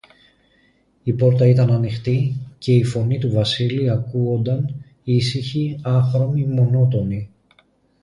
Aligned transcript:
Η 1.03 1.13
πόρτα 1.13 1.45
ήταν 1.47 1.71
ανοιχτή, 1.71 2.33
και 2.57 2.73
η 2.73 2.83
φωνή 2.83 3.17
του 3.19 3.31
Βασίλη 3.31 3.89
ακούουνταν, 3.89 4.83
ήσυχη, 5.03 5.79
άχρωμη, 5.81 6.45
μονότονη. 6.47 7.29